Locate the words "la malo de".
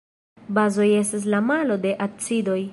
1.35-1.95